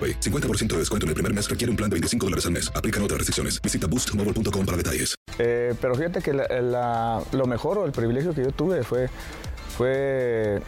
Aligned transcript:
AroPay. 0.00 0.20
50% 0.20 0.68
de 0.68 0.78
descuento 0.78 1.04
en 1.04 1.08
el 1.08 1.14
primer 1.14 1.34
mes 1.34 1.48
requiere 1.48 1.70
un 1.70 1.76
plan 1.76 1.90
de 1.90 1.94
25 1.94 2.26
dólares 2.26 2.46
al 2.46 2.52
mes. 2.52 2.72
Aplican 2.74 3.02
otras 3.02 3.18
restricciones. 3.18 3.60
Visita 3.60 3.86
boostmobile.com 3.86 4.64
para 4.64 4.76
detalles. 4.76 5.14
Eh, 5.38 5.74
pero 5.80 5.94
fíjate 5.94 6.20
que 6.20 6.32
lo 6.32 7.46
mejor 7.46 7.78
o 7.78 7.84
el 7.84 7.92
privilegio 7.92 8.34
que 8.34 8.42
yo 8.42 8.52
tuve 8.52 8.82
fue, 8.82 9.08
fue 9.76 10.62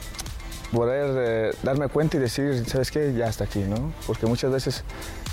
poder 0.72 1.14
eh, 1.18 1.56
darme 1.62 1.88
cuenta 1.88 2.16
y 2.16 2.20
decir, 2.20 2.64
¿sabes 2.66 2.90
qué? 2.90 3.12
Ya 3.12 3.26
hasta 3.26 3.44
aquí, 3.44 3.60
¿no? 3.60 3.92
Porque 4.06 4.26
muchas 4.26 4.50
veces, 4.50 4.84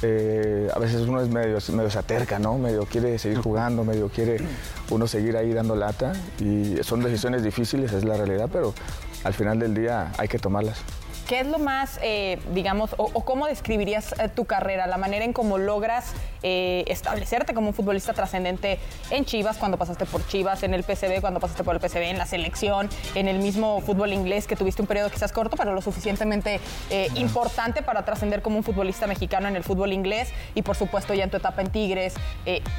eh, 0.01 0.69
a 0.73 0.79
veces 0.79 1.01
uno 1.01 1.21
es 1.21 1.29
medio, 1.29 1.57
medio 1.73 1.89
se 1.89 1.99
aterca, 1.99 2.39
¿no? 2.39 2.57
Medio 2.57 2.85
quiere 2.85 3.17
seguir 3.17 3.39
jugando, 3.39 3.83
medio 3.83 4.09
quiere 4.09 4.37
uno 4.89 5.07
seguir 5.07 5.37
ahí 5.37 5.53
dando 5.53 5.75
lata 5.75 6.13
y 6.39 6.75
son 6.83 7.01
decisiones 7.01 7.43
difíciles, 7.43 7.93
es 7.93 8.03
la 8.03 8.17
realidad, 8.17 8.49
pero 8.51 8.73
al 9.23 9.33
final 9.33 9.59
del 9.59 9.73
día 9.73 10.11
hay 10.17 10.27
que 10.27 10.39
tomarlas. 10.39 10.79
¿Qué 11.29 11.41
es 11.41 11.45
lo 11.45 11.59
más, 11.59 11.99
eh, 12.01 12.39
digamos, 12.55 12.95
o, 12.97 13.03
o 13.13 13.23
cómo 13.23 13.45
describirías 13.45 14.13
eh, 14.13 14.29
tu 14.29 14.45
carrera, 14.45 14.87
la 14.87 14.97
manera 14.97 15.23
en 15.23 15.31
cómo 15.31 15.59
logras 15.59 16.13
eh, 16.41 16.83
establecerte 16.87 17.53
como 17.53 17.67
un 17.67 17.75
futbolista 17.75 18.13
trascendente 18.13 18.79
en 19.11 19.25
Chivas, 19.25 19.57
cuando 19.57 19.77
pasaste 19.77 20.07
por 20.07 20.25
Chivas, 20.25 20.63
en 20.63 20.73
el 20.73 20.83
PCB, 20.83 21.21
cuando 21.21 21.39
pasaste 21.39 21.63
por 21.63 21.75
el 21.75 21.81
PCB, 21.81 22.09
en 22.09 22.17
la 22.17 22.25
selección, 22.25 22.89
en 23.13 23.27
el 23.27 23.37
mismo 23.37 23.79
fútbol 23.81 24.11
inglés, 24.11 24.47
que 24.47 24.55
tuviste 24.55 24.81
un 24.81 24.87
periodo 24.87 25.11
quizás 25.11 25.31
corto, 25.31 25.55
pero 25.55 25.71
lo 25.75 25.83
suficientemente 25.83 26.59
eh, 26.89 27.09
importante 27.13 27.83
para 27.83 28.03
trascender 28.05 28.41
como 28.41 28.57
un 28.57 28.63
futbolista 28.63 29.05
mexicano 29.05 29.47
en 29.47 29.55
el 29.55 29.63
fútbol 29.63 29.93
inglés 29.93 30.29
y 30.55 30.63
por 30.63 30.77
supuesto 30.77 31.13
ya 31.13 31.25
en 31.25 31.29
tu 31.29 31.37
etapa 31.37 31.61
en 31.61 31.69
Tigres, 31.69 32.15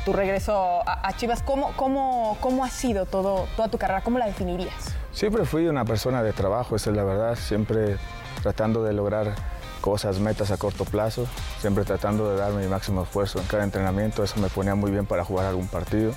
tu 0.05 0.12
regreso 0.12 0.83
a, 0.84 1.06
a 1.06 1.16
Chivas, 1.16 1.44
¿cómo, 1.44 1.71
cómo, 1.77 2.37
¿cómo 2.41 2.65
ha 2.65 2.69
sido 2.69 3.06
todo, 3.06 3.47
toda 3.55 3.69
tu 3.69 3.78
carrera? 3.78 4.00
¿Cómo 4.00 4.19
la 4.19 4.27
definirías? 4.27 4.97
Siempre 5.12 5.44
fui 5.44 5.69
una 5.69 5.84
persona 5.84 6.21
de 6.25 6.33
trabajo, 6.33 6.75
esa 6.75 6.91
es 6.91 6.97
la 6.97 7.05
verdad, 7.05 7.37
siempre 7.37 7.97
tratando 8.43 8.83
de 8.83 8.93
lograr 8.93 9.34
cosas, 9.81 10.21
metas 10.21 10.51
a 10.51 10.56
corto 10.56 10.84
plazo, 10.84 11.27
siempre 11.59 11.84
tratando 11.84 12.31
de 12.31 12.37
dar 12.37 12.53
mi 12.53 12.67
máximo 12.67 13.03
esfuerzo 13.03 13.39
en 13.39 13.47
cada 13.47 13.65
entrenamiento, 13.65 14.23
eso 14.23 14.39
me 14.41 14.49
ponía 14.49 14.75
muy 14.75 14.91
bien 14.91 15.06
para 15.06 15.25
jugar 15.25 15.47
algún 15.47 15.69
partido. 15.69 16.12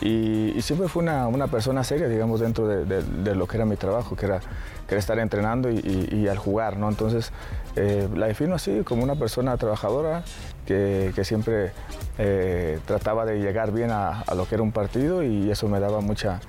Y, 0.00 0.60
siempre 0.62 0.88
fui 0.88 1.02
una, 1.02 1.28
una 1.28 1.46
persona 1.46 1.84
seria, 1.84 2.08
digamos, 2.08 2.40
dentro 2.40 2.66
de, 2.66 3.34
lo 3.36 3.46
que 3.46 3.56
era 3.56 3.64
mi 3.64 3.76
trabajo, 3.76 4.16
que 4.16 4.26
era, 4.26 4.40
que 4.40 4.94
era 4.94 4.98
estar 4.98 5.18
entrenando 5.20 5.70
y, 5.70 6.26
al 6.28 6.38
jugar, 6.38 6.76
¿no? 6.76 6.88
Entonces, 6.88 7.32
eh, 7.76 8.08
la 8.14 8.26
defino 8.26 8.56
así, 8.56 8.82
como 8.82 9.04
una 9.04 9.14
persona 9.14 9.56
trabajadora 9.56 10.24
que, 10.66 11.12
que 11.14 11.24
siempre 11.24 11.72
eh, 12.18 12.80
trataba 12.84 13.24
de 13.24 13.40
llegar 13.40 13.70
bien 13.70 13.90
a, 13.92 14.24
lo 14.34 14.46
que 14.48 14.56
era 14.56 14.62
un 14.62 14.72
partido 14.72 15.22
y 15.22 15.50
eso 15.50 15.68
me 15.68 15.78
daba 15.78 16.00
mucha, 16.00 16.40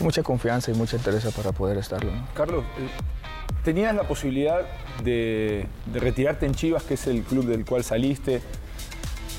mucha 0.00 0.22
confianza 0.22 0.70
y 0.70 0.74
mucha 0.74 0.96
interés 0.96 1.24
para 1.34 1.52
poder 1.52 1.78
estarlo. 1.78 2.12
Carlos, 2.34 2.64
tenías 3.64 3.94
la 3.94 4.04
posibilidad 4.04 4.60
de, 5.04 5.66
de 5.86 6.00
retirarte 6.00 6.46
en 6.46 6.54
Chivas, 6.54 6.82
que 6.82 6.94
es 6.94 7.06
el 7.06 7.22
club 7.22 7.46
del 7.46 7.64
cual 7.64 7.84
saliste, 7.84 8.40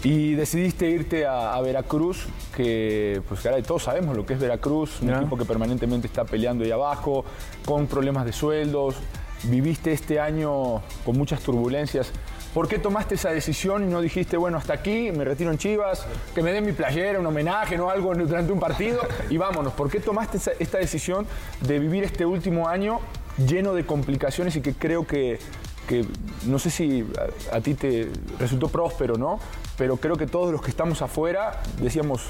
y 0.04 0.34
decidiste 0.34 0.90
irte 0.90 1.28
a, 1.28 1.54
a 1.54 1.62
Veracruz, 1.62 2.26
que 2.56 3.22
pues 3.28 3.42
caray, 3.42 3.62
todos 3.62 3.84
sabemos 3.84 4.18
lo 4.18 4.26
que 4.26 4.34
es 4.34 4.40
Veracruz, 4.40 5.02
un 5.02 5.12
equipo 5.12 5.38
que 5.38 5.46
permanentemente 5.46 6.08
está 6.08 6.26
peleando 6.26 6.64
ahí 6.64 6.72
abajo, 6.72 7.24
con 7.66 7.88
problemas 7.88 8.26
de 8.26 8.34
sueldos. 8.34 8.96
Viviste 9.44 9.92
este 9.92 10.20
año 10.20 10.82
con 11.04 11.18
muchas 11.18 11.42
turbulencias. 11.42 12.12
¿Por 12.54 12.68
qué 12.68 12.78
tomaste 12.78 13.16
esa 13.16 13.32
decisión 13.32 13.84
y 13.84 13.88
no 13.88 14.02
dijiste, 14.02 14.38
bueno, 14.38 14.58
hasta 14.58 14.74
aquí, 14.74 15.12
me 15.12 15.24
retiro 15.24 15.52
en 15.52 15.58
Chivas, 15.58 16.06
que 16.36 16.44
me 16.44 16.52
den 16.52 16.66
mi 16.66 16.74
playera, 16.74 17.20
un 17.20 17.26
homenaje, 17.26 17.78
no 17.78 17.90
algo 17.90 18.14
durante 18.14 18.52
un 18.52 18.60
partido 18.60 19.00
y 19.30 19.38
vámonos? 19.38 19.74
¿Por 19.74 19.90
qué 19.90 20.00
tomaste 20.00 20.38
esta 20.60 20.78
decisión 20.78 21.26
de 21.62 21.80
vivir 21.80 22.04
este 22.04 22.26
último 22.26 22.68
año 22.68 23.00
lleno 23.48 23.74
de 23.74 23.86
complicaciones 23.86 24.56
y 24.56 24.62
que 24.62 24.74
creo 24.74 25.06
que, 25.08 25.40
que 25.88 26.06
no 26.46 26.60
sé 26.60 26.70
si 26.70 27.06
a, 27.52 27.58
a 27.58 27.62
ti 27.62 27.74
te 27.74 28.10
resultó 28.40 28.68
próspero, 28.70 29.16
¿no? 29.18 29.40
Pero 29.78 29.98
creo 29.98 30.16
que 30.18 30.28
todos 30.28 30.52
los 30.52 30.62
que 30.62 30.70
estamos 30.70 31.02
afuera 31.02 31.62
decíamos, 31.80 32.22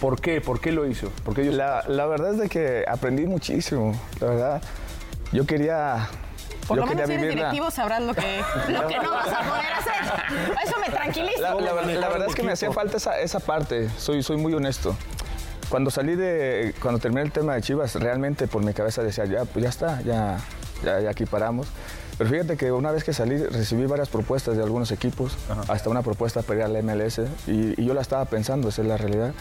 ¿por 0.00 0.20
qué? 0.20 0.40
¿Por 0.40 0.60
qué 0.60 0.72
lo 0.72 0.86
hizo? 0.86 1.10
¿Por 1.24 1.34
qué 1.34 1.44
La, 1.44 1.84
la 1.88 2.06
verdad 2.06 2.32
es 2.32 2.38
de 2.38 2.48
que 2.48 2.84
aprendí 2.88 3.26
muchísimo, 3.26 3.98
la 4.20 4.26
verdad. 4.28 4.62
Yo 5.32 5.46
quería, 5.46 6.08
Por 6.68 6.76
yo 6.76 6.82
lo 6.82 6.86
menos 6.88 7.06
si 7.08 7.12
eres 7.14 7.28
directivo 7.34 7.70
sabrás 7.70 8.02
lo 8.02 8.14
que, 8.14 8.40
lo 8.68 8.86
que 8.86 8.98
no 8.98 9.10
vas 9.10 9.28
a 9.28 9.40
poder 9.48 9.72
hacer. 9.78 10.54
Eso 10.64 10.76
me 10.80 10.90
tranquiliza. 10.94 11.40
La, 11.40 11.54
la 11.54 11.72
verdad- 11.72 11.94
la 12.00 12.08
verdad 12.08 12.28
es 12.28 12.34
que 12.34 12.42
me 12.42 12.52
hacía 12.52 12.70
falta 12.72 12.98
esa, 12.98 13.18
esa 13.20 13.40
parte, 13.40 13.88
soy, 13.98 14.22
soy 14.22 14.36
muy 14.36 14.52
honesto. 14.54 14.94
Cuando 15.68 15.90
salí 15.90 16.14
de, 16.14 16.74
cuando 16.80 17.00
terminé 17.00 17.22
el 17.22 17.32
tema 17.32 17.54
de 17.54 17.62
Chivas, 17.62 17.94
realmente 17.96 18.46
por 18.46 18.64
mi 18.64 18.72
cabeza 18.72 19.02
decía, 19.02 19.24
ya, 19.24 19.44
pues 19.44 19.62
ya 19.62 19.68
está, 19.68 20.00
ya, 20.02 20.38
ya, 20.84 21.00
ya 21.00 21.10
aquí 21.10 21.26
paramos. 21.26 21.68
Pero 22.16 22.30
fíjate 22.30 22.56
que 22.56 22.70
una 22.70 22.92
vez 22.92 23.02
que 23.02 23.12
salí 23.12 23.36
recibí 23.36 23.86
varias 23.86 24.08
propuestas 24.08 24.56
de 24.56 24.62
algunos 24.62 24.92
equipos, 24.92 25.36
hasta 25.68 25.90
una 25.90 26.02
propuesta 26.02 26.42
para 26.42 26.60
ir 26.60 26.64
al 26.76 26.82
MLS, 26.84 27.20
y, 27.46 27.80
y 27.80 27.84
yo 27.84 27.94
la 27.94 28.02
estaba 28.02 28.24
pensando, 28.26 28.68
esa 28.68 28.82
es 28.82 28.88
la 28.88 28.96
realidad. 28.96 29.32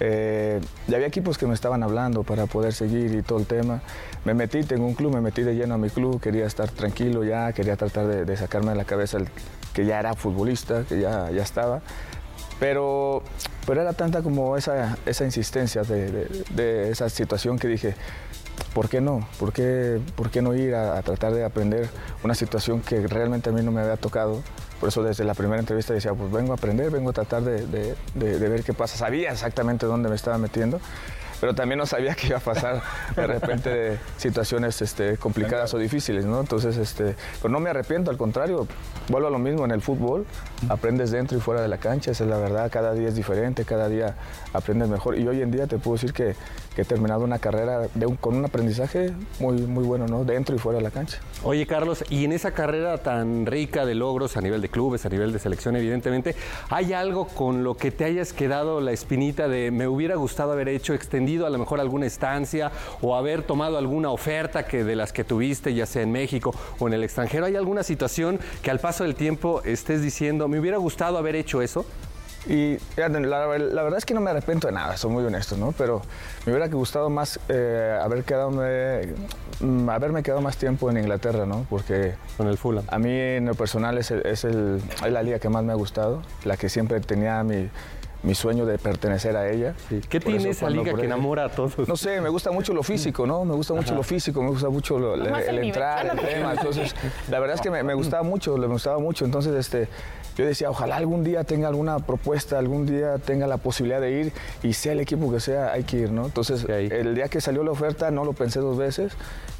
Eh, 0.00 0.60
y 0.88 0.94
había 0.94 1.06
equipos 1.06 1.38
que 1.38 1.46
me 1.46 1.54
estaban 1.54 1.82
hablando 1.82 2.24
para 2.24 2.46
poder 2.46 2.72
seguir 2.72 3.14
y 3.14 3.22
todo 3.22 3.38
el 3.38 3.46
tema. 3.46 3.80
Me 4.24 4.34
metí, 4.34 4.62
tengo 4.62 4.86
un 4.86 4.94
club, 4.94 5.14
me 5.14 5.20
metí 5.20 5.42
de 5.42 5.54
lleno 5.54 5.74
a 5.74 5.78
mi 5.78 5.90
club, 5.90 6.20
quería 6.20 6.46
estar 6.46 6.68
tranquilo 6.68 7.24
ya, 7.24 7.52
quería 7.52 7.76
tratar 7.76 8.06
de, 8.06 8.24
de 8.24 8.36
sacarme 8.36 8.70
de 8.70 8.76
la 8.76 8.84
cabeza 8.84 9.18
el, 9.18 9.28
que 9.72 9.84
ya 9.84 9.98
era 9.98 10.14
futbolista, 10.14 10.84
que 10.88 11.00
ya, 11.00 11.30
ya 11.30 11.42
estaba. 11.42 11.80
Pero, 12.64 13.22
pero 13.66 13.82
era 13.82 13.92
tanta 13.92 14.22
como 14.22 14.56
esa, 14.56 14.96
esa 15.04 15.26
insistencia 15.26 15.82
de, 15.82 16.10
de- 16.10 16.44
de 16.54 16.90
esa 16.90 17.10
situación 17.10 17.58
que 17.58 17.68
dije, 17.68 17.94
¿por 18.72 18.88
qué 18.88 19.02
no? 19.02 19.28
¿Por 19.38 19.52
qué, 19.52 20.00
por 20.16 20.30
qué 20.30 20.40
no 20.40 20.54
ir 20.54 20.74
a, 20.74 20.96
a 20.96 21.02
tratar 21.02 21.34
de 21.34 21.44
aprender 21.44 21.90
una 22.22 22.34
situación 22.34 22.80
que 22.80 23.06
realmente 23.06 23.50
a 23.50 23.52
mí 23.52 23.62
no 23.62 23.70
me 23.70 23.82
había 23.82 23.98
tocado? 23.98 24.42
Por 24.80 24.88
eso 24.88 25.02
desde 25.02 25.24
la 25.24 25.34
primera 25.34 25.60
entrevista 25.60 25.92
decía, 25.92 26.14
pues 26.14 26.32
vengo 26.32 26.52
a 26.52 26.56
aprender, 26.56 26.90
vengo 26.90 27.10
a 27.10 27.12
tratar 27.12 27.42
de, 27.42 27.66
de- 28.14 28.48
ver 28.48 28.62
qué 28.64 28.72
pasa. 28.72 28.96
Sabía 28.96 29.30
exactamente 29.30 29.84
dónde 29.84 30.08
me 30.08 30.14
estaba 30.16 30.38
metiendo. 30.38 30.80
Pero 31.40 31.54
también 31.54 31.78
no 31.78 31.86
sabía 31.86 32.14
que 32.14 32.28
iba 32.28 32.38
a 32.38 32.40
pasar 32.40 32.82
de 33.14 33.26
repente 33.26 33.98
situaciones 34.16 34.80
este, 34.82 35.16
complicadas 35.16 35.74
o 35.74 35.78
difíciles, 35.78 36.24
¿no? 36.24 36.40
Entonces, 36.40 36.76
este, 36.76 37.14
pero 37.40 37.52
no 37.52 37.60
me 37.60 37.70
arrepiento, 37.70 38.10
al 38.10 38.16
contrario, 38.16 38.66
vuelvo 39.08 39.28
a 39.28 39.30
lo 39.30 39.38
mismo 39.38 39.64
en 39.64 39.70
el 39.70 39.80
fútbol, 39.80 40.26
aprendes 40.68 41.10
dentro 41.10 41.36
y 41.36 41.40
fuera 41.40 41.60
de 41.60 41.68
la 41.68 41.78
cancha, 41.78 42.10
esa 42.10 42.24
es 42.24 42.30
la 42.30 42.38
verdad, 42.38 42.70
cada 42.70 42.94
día 42.94 43.08
es 43.08 43.14
diferente, 43.14 43.64
cada 43.64 43.88
día 43.88 44.14
aprendes 44.52 44.88
mejor 44.88 45.18
y 45.18 45.26
hoy 45.26 45.42
en 45.42 45.50
día 45.50 45.66
te 45.66 45.78
puedo 45.78 45.96
decir 45.96 46.12
que, 46.12 46.34
que 46.74 46.82
he 46.82 46.84
terminado 46.84 47.24
una 47.24 47.38
carrera 47.38 47.88
con 48.20 48.36
un 48.36 48.44
aprendizaje 48.44 49.12
muy, 49.40 49.62
muy 49.62 49.84
bueno, 49.84 50.06
¿no? 50.06 50.24
Dentro 50.24 50.54
y 50.54 50.58
fuera 50.58 50.78
de 50.78 50.84
la 50.84 50.90
cancha. 50.90 51.18
Oye, 51.42 51.66
Carlos, 51.66 52.04
y 52.10 52.24
en 52.24 52.32
esa 52.32 52.52
carrera 52.52 52.98
tan 52.98 53.46
rica 53.46 53.84
de 53.84 53.94
logros 53.94 54.36
a 54.36 54.40
nivel 54.40 54.60
de 54.60 54.68
clubes, 54.68 55.04
a 55.06 55.08
nivel 55.08 55.32
de 55.32 55.38
selección, 55.38 55.76
evidentemente, 55.76 56.34
¿hay 56.70 56.92
algo 56.92 57.26
con 57.28 57.64
lo 57.64 57.76
que 57.76 57.90
te 57.90 58.04
hayas 58.04 58.32
quedado 58.32 58.80
la 58.80 58.92
espinita 58.92 59.48
de 59.48 59.70
me 59.70 59.88
hubiera 59.88 60.16
gustado 60.16 60.52
haber 60.52 60.68
hecho, 60.68 60.94
extendido 60.94 61.23
a 61.46 61.50
lo 61.50 61.58
mejor 61.58 61.80
alguna 61.80 62.06
estancia 62.06 62.70
o 63.02 63.16
haber 63.16 63.42
tomado 63.42 63.78
alguna 63.78 64.10
oferta 64.10 64.64
que 64.66 64.84
de 64.84 64.94
las 64.96 65.12
que 65.12 65.24
tuviste, 65.24 65.74
ya 65.74 65.86
sea 65.86 66.02
en 66.02 66.12
México 66.12 66.54
o 66.78 66.86
en 66.88 66.94
el 66.94 67.02
extranjero? 67.04 67.46
¿Hay 67.46 67.56
alguna 67.56 67.82
situación 67.82 68.38
que 68.62 68.70
al 68.70 68.78
paso 68.80 69.04
del 69.04 69.14
tiempo 69.14 69.62
estés 69.64 70.02
diciendo, 70.02 70.46
me 70.48 70.58
hubiera 70.60 70.76
gustado 70.78 71.18
haber 71.18 71.36
hecho 71.36 71.62
eso? 71.62 71.84
Y 72.46 72.76
la, 72.96 73.08
la 73.08 73.46
verdad 73.82 73.96
es 73.96 74.04
que 74.04 74.12
no 74.12 74.20
me 74.20 74.30
arrepiento 74.30 74.66
de 74.66 74.74
nada, 74.74 74.98
soy 74.98 75.10
muy 75.10 75.24
honesto, 75.24 75.56
¿no? 75.56 75.72
Pero 75.72 76.02
me 76.44 76.52
hubiera 76.52 76.68
gustado 76.68 77.08
más 77.08 77.40
eh, 77.48 77.98
haber 78.02 78.22
quedado, 78.24 78.50
mm, 79.60 79.88
haberme 79.88 80.22
quedado 80.22 80.42
más 80.42 80.58
tiempo 80.58 80.90
en 80.90 80.98
Inglaterra, 80.98 81.46
¿no? 81.46 81.66
Porque 81.70 82.14
Con 82.36 82.48
el 82.48 82.58
Fulham. 82.58 82.84
a 82.88 82.98
mí 82.98 83.10
en 83.10 83.46
lo 83.46 83.54
personal 83.54 83.96
es, 83.96 84.10
el- 84.10 84.26
es, 84.26 84.44
el- 84.44 84.82
es 85.04 85.10
la 85.12 85.22
liga 85.22 85.38
que 85.38 85.48
más 85.48 85.64
me 85.64 85.72
ha 85.72 85.76
gustado, 85.76 86.20
la 86.44 86.58
que 86.58 86.68
siempre 86.68 87.00
tenía 87.00 87.42
mi, 87.44 87.70
mi 88.24 88.34
sueño 88.34 88.64
de 88.66 88.78
pertenecer 88.78 89.36
a 89.36 89.50
ella. 89.50 89.74
¿Qué 90.08 90.20
Por 90.20 90.32
tiene 90.32 90.50
eso 90.50 90.66
esa 90.66 90.70
liga 90.70 90.94
que 90.94 91.04
enamora 91.04 91.44
a 91.44 91.48
todos? 91.50 91.76
No 91.86 91.96
sé, 91.96 92.20
me 92.20 92.28
gusta 92.28 92.50
mucho 92.50 92.72
lo 92.72 92.82
físico, 92.82 93.26
¿no? 93.26 93.44
Me 93.44 93.54
gusta 93.54 93.74
mucho 93.74 93.94
lo 93.94 94.02
físico, 94.02 94.42
me 94.42 94.50
gusta 94.50 94.68
mucho 94.70 94.98
lo- 94.98 95.14
el, 95.14 95.58
entrar, 95.58 96.06
el 96.06 96.18
tema. 96.18 96.52
Entonces, 96.54 96.94
la 97.30 97.38
verdad 97.38 97.56
es 97.56 97.60
que 97.60 97.70
me, 97.70 97.82
me 97.82 97.94
gustaba 97.94 98.22
mucho, 98.22 98.56
me 98.56 98.66
gustaba 98.66 98.98
mucho. 98.98 99.24
Entonces, 99.24 99.54
este, 99.54 99.88
yo 100.36 100.44
decía, 100.46 100.70
ojalá 100.70 100.96
algún 100.96 101.22
día 101.22 101.44
tenga 101.44 101.68
alguna 101.68 101.98
propuesta, 101.98 102.58
algún 102.58 102.86
día 102.86 103.18
tenga 103.18 103.46
la 103.46 103.58
posibilidad 103.58 104.00
de 104.00 104.10
ir 104.12 104.32
y 104.62 104.72
sea 104.72 104.92
el 104.92 105.00
equipo 105.00 105.30
que 105.30 105.40
sea, 105.40 105.72
hay 105.72 105.84
que 105.84 105.98
ir, 105.98 106.10
¿no? 106.10 106.24
Entonces, 106.24 106.64
el 106.68 107.14
día 107.14 107.28
que 107.28 107.40
salió 107.40 107.62
la 107.62 107.70
oferta 107.72 108.10
no 108.10 108.24
lo 108.24 108.32
pensé 108.32 108.60
dos 108.60 108.76
veces 108.78 109.12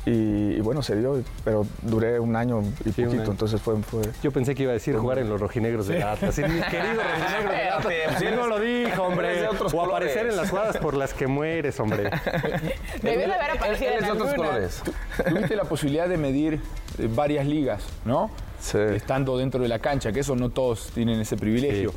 y, 0.07 0.11
y 0.57 0.61
bueno, 0.61 0.83
se 0.83 0.97
dio, 0.97 1.23
pero 1.45 1.67
duré 1.83 2.21
un 2.21 2.37
año 2.37 2.61
y 2.85 2.93
Sí, 2.93 3.03
poquito, 3.05 3.23
año. 3.23 3.31
entonces 3.33 3.61
fue... 3.61 3.81
fue 3.83 4.03
Yo 4.23 4.31
pensé 4.33 4.55
que 4.55 4.65
iba 4.65 4.71
a 4.71 4.75
decir 4.75 4.97
jugar 4.97 5.19
en 5.19 5.29
los 5.29 5.41
rojinegros 5.41 5.87
de 5.87 6.03
Atlas. 6.03 6.35
Sí, 6.35 6.43
mi 6.43 6.61
querido 6.61 7.03
rojinegro 7.03 7.51
de 7.53 7.69
Atlas. 7.71 8.19
Sí, 8.19 8.27
no 8.35 8.47
lo 8.47 8.61
dijo, 8.61 9.03
hombre. 9.03 9.47
O 9.49 9.51
aparecer 9.51 9.73
colores. 9.83 10.17
en 10.17 10.37
las 10.37 10.51
jugadas 10.51 10.77
por 10.77 10.95
las 10.95 11.15
que 11.15 11.27
mueres, 11.27 11.81
hombre. 11.81 12.11
Debió 13.03 13.27
de 13.29 13.35
haber 13.35 13.51
aparecido 13.53 13.91
Él 13.93 14.05
en 14.05 14.11
otros 14.11 14.35
colores. 14.35 14.83
Tuviste 15.29 15.57
la 15.57 15.65
posibilidad 15.65 16.09
de 16.09 16.17
medir 16.19 16.55
eh, 16.99 17.09
varias 17.15 17.47
ligas, 17.47 17.83
¿no? 18.05 18.31
Sí. 18.61 18.79
Estando 18.79 19.37
dentro 19.39 19.63
de 19.63 19.69
la 19.69 19.79
cancha, 19.79 20.13
que 20.13 20.21
eso 20.21 20.37
no 20.37 20.51
todos 20.51 20.91
tienen 20.95 21.21
ese 21.21 21.37
privilegio. 21.37 21.93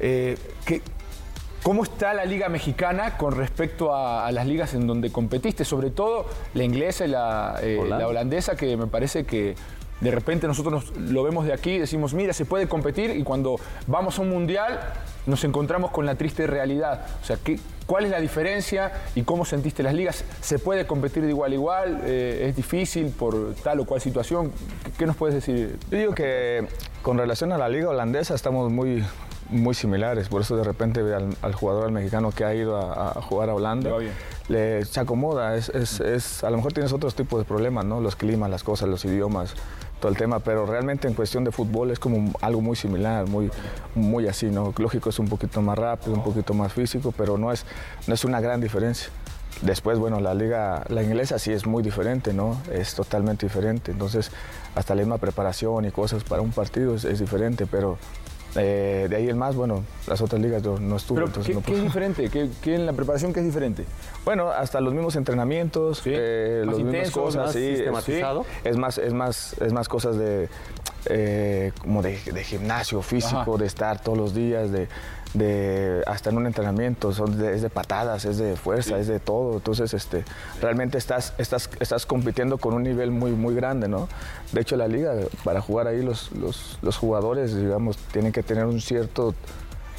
Eh, 0.00 0.36
¿qué- 0.64 0.80
¿Cómo 1.62 1.84
está 1.84 2.12
la 2.12 2.24
liga 2.24 2.48
mexicana 2.48 3.16
con 3.16 3.36
respecto 3.36 3.94
a, 3.94 4.26
a 4.26 4.32
las 4.32 4.46
ligas 4.46 4.74
en 4.74 4.86
donde 4.88 5.12
competiste? 5.12 5.64
Sobre 5.64 5.90
todo 5.90 6.26
la 6.54 6.64
inglesa 6.64 7.04
y 7.04 7.08
la, 7.08 7.56
eh, 7.62 7.78
la 7.88 8.08
holandesa, 8.08 8.56
que 8.56 8.76
me 8.76 8.88
parece 8.88 9.24
que 9.24 9.54
de 10.00 10.10
repente 10.10 10.48
nosotros 10.48 10.72
nos- 10.90 10.96
lo 11.12 11.22
vemos 11.22 11.46
de 11.46 11.52
aquí 11.52 11.70
y 11.74 11.78
decimos, 11.78 12.14
mira, 12.14 12.32
se 12.32 12.44
puede 12.44 12.66
competir 12.66 13.10
y 13.10 13.22
cuando 13.22 13.60
vamos 13.86 14.18
a 14.18 14.22
un 14.22 14.30
mundial 14.30 14.80
nos 15.26 15.44
encontramos 15.44 15.92
con 15.92 16.04
la 16.04 16.16
triste 16.16 16.48
realidad. 16.48 17.06
O 17.22 17.24
sea, 17.24 17.36
¿qué, 17.44 17.60
¿cuál 17.86 18.06
es 18.06 18.10
la 18.10 18.18
diferencia 18.20 18.90
y 19.14 19.22
cómo 19.22 19.44
sentiste 19.44 19.84
las 19.84 19.94
ligas? 19.94 20.24
¿Se 20.40 20.58
puede 20.58 20.84
competir 20.88 21.22
de 21.22 21.28
igual 21.28 21.52
a 21.52 21.54
igual? 21.54 22.00
Eh, 22.04 22.46
¿Es 22.48 22.56
difícil 22.56 23.10
por 23.16 23.54
tal 23.62 23.78
o 23.78 23.84
cual 23.84 24.00
situación? 24.00 24.50
¿Qué, 24.84 24.90
qué 24.98 25.06
nos 25.06 25.14
puedes 25.14 25.36
decir? 25.36 25.78
Yo 25.92 25.96
digo 25.98 26.12
que 26.12 26.66
con 27.02 27.16
relación 27.18 27.52
a 27.52 27.58
la 27.58 27.68
liga 27.68 27.88
holandesa 27.88 28.34
estamos 28.34 28.72
muy, 28.72 29.04
muy 29.52 29.74
similares, 29.74 30.28
por 30.28 30.40
eso 30.42 30.56
de 30.56 30.64
repente 30.64 31.00
al, 31.14 31.36
al 31.42 31.54
jugador 31.54 31.84
al 31.84 31.92
mexicano 31.92 32.30
que 32.32 32.44
ha 32.44 32.54
ido 32.54 32.76
a, 32.76 33.10
a 33.10 33.22
jugar 33.22 33.50
a 33.50 33.54
Holanda, 33.54 33.90
Le 34.48 34.84
se 34.84 34.98
acomoda, 35.00 35.54
es, 35.56 35.68
es- 35.68 36.00
es- 36.00 36.42
a 36.44 36.50
lo 36.50 36.56
mejor 36.56 36.72
tienes 36.72 36.92
otros 36.92 37.14
tipos 37.14 37.38
de 37.38 37.44
problemas, 37.44 37.84
¿no? 37.84 38.00
los 38.00 38.16
climas, 38.16 38.50
las 38.50 38.64
cosas, 38.64 38.88
los 38.88 39.04
idiomas, 39.04 39.54
todo 40.00 40.10
el 40.10 40.18
tema, 40.18 40.40
pero 40.40 40.66
realmente 40.66 41.06
en 41.06 41.14
cuestión 41.14 41.44
de 41.44 41.52
fútbol 41.52 41.90
es 41.92 42.00
como 42.00 42.32
algo 42.40 42.60
muy 42.60 42.74
similar, 42.74 43.28
muy, 43.28 43.50
muy 43.94 44.26
así, 44.26 44.46
¿no? 44.46 44.74
Lógico 44.76 45.10
es 45.10 45.18
un 45.20 45.28
poquito 45.28 45.62
más 45.62 45.78
rápido, 45.78 46.14
un 46.14 46.24
poquito 46.24 46.54
más 46.54 46.72
físico, 46.72 47.14
pero 47.16 47.38
no 47.38 47.52
es, 47.52 47.64
no 48.08 48.14
es 48.14 48.24
una 48.24 48.40
gran 48.40 48.60
diferencia. 48.60 49.10
Después, 49.60 49.98
bueno, 50.00 50.18
la 50.18 50.34
liga, 50.34 50.82
la 50.88 51.04
inglesa 51.04 51.38
sí 51.38 51.52
es 51.52 51.66
muy 51.66 51.84
diferente, 51.84 52.32
¿no? 52.32 52.60
Es 52.72 52.96
totalmente 52.96 53.46
diferente. 53.46 53.92
Entonces, 53.92 54.32
hasta 54.74 54.94
la 54.96 55.02
misma 55.02 55.18
preparación 55.18 55.84
y 55.84 55.92
cosas 55.92 56.24
para 56.24 56.42
un 56.42 56.50
partido 56.50 56.96
es, 56.96 57.04
es 57.04 57.20
diferente, 57.20 57.66
pero 57.66 57.96
eh, 58.56 59.06
de 59.08 59.16
ahí 59.16 59.28
en 59.28 59.38
más, 59.38 59.54
bueno, 59.56 59.82
las 60.06 60.20
otras 60.20 60.40
ligas 60.42 60.62
yo 60.62 60.78
no 60.78 60.96
estuve, 60.96 61.16
Pero, 61.16 61.26
entonces 61.28 61.48
¿qué, 61.50 61.54
no 61.54 61.60
qué 61.60 61.66
puedo- 61.72 61.78
es 61.78 61.84
diferente? 61.84 62.28
¿Qué, 62.28 62.50
qué 62.62 62.74
en 62.74 62.86
la 62.86 62.92
preparación 62.92 63.32
qué 63.32 63.40
es 63.40 63.46
diferente? 63.46 63.84
Bueno, 64.24 64.50
hasta 64.50 64.80
los 64.80 64.92
mismos 64.92 65.16
entrenamientos, 65.16 65.98
Sí. 65.98 66.10
eh, 66.12 66.62
las 66.66 66.78
mismas 66.78 67.10
cosas, 67.10 67.44
más 67.46 67.52
sí, 67.52 67.64
es- 67.66 67.76
sistematizado. 67.78 68.44
Es 68.64 68.76
más, 68.76 68.98
es 68.98 69.12
más, 69.14 69.54
es 69.60 69.72
más 69.72 69.88
cosas 69.88 70.16
de 70.16 70.48
eh, 71.06 71.72
como 71.80 72.00
de, 72.02 72.16
de 72.20 72.44
gimnasio 72.44 73.02
físico, 73.02 73.40
Ajá. 73.54 73.56
de 73.58 73.66
estar 73.66 74.00
todos 74.00 74.16
los 74.16 74.34
días, 74.34 74.70
de, 74.70 74.86
de 75.34 76.02
hasta 76.06 76.30
en 76.30 76.36
un 76.36 76.46
entrenamiento, 76.46 77.12
son 77.12 77.38
de- 77.38 77.54
es 77.54 77.62
de 77.62 77.70
patadas, 77.70 78.24
es 78.24 78.36
de 78.38 78.56
fuerza, 78.56 78.98
es 78.98 79.06
de 79.06 79.18
todo. 79.20 79.54
Entonces, 79.54 79.94
este, 79.94 80.24
realmente 80.60 80.98
estás, 80.98 81.32
estás, 81.38 81.70
estás 81.80 82.04
compitiendo 82.06 82.58
con 82.58 82.74
un 82.74 82.82
nivel 82.82 83.10
muy, 83.10 83.30
muy 83.32 83.54
grande, 83.54 83.88
¿no? 83.88 84.08
De 84.52 84.60
hecho, 84.60 84.76
la 84.76 84.88
liga, 84.88 85.14
para 85.44 85.60
jugar 85.60 85.86
ahí 85.86 86.02
los, 86.02 86.30
los, 86.32 86.78
los 86.82 86.96
jugadores, 86.98 87.54
digamos, 87.56 87.96
tienen 88.12 88.32
que 88.32 88.42
tener 88.42 88.66
un 88.66 88.80
cierto 88.80 89.34